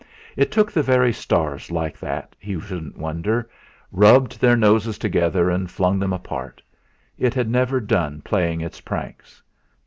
It 0.35 0.51
took 0.51 0.71
the 0.71 0.81
very 0.81 1.13
stars 1.13 1.69
like 1.69 1.99
that, 1.99 2.35
he 2.39 2.59
shouldn't 2.59 2.97
wonder, 2.97 3.47
rubbed 3.91 4.41
their 4.41 4.55
noses 4.55 4.97
together 4.97 5.51
and 5.51 5.69
flung 5.69 5.99
them 5.99 6.11
apart; 6.11 6.59
it 7.19 7.35
had 7.35 7.51
never 7.51 7.79
done 7.79 8.21
playing 8.23 8.61
its 8.61 8.81
pranks. 8.81 9.43